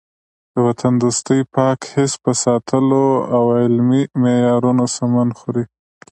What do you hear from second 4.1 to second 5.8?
معیارونو سمون خوري.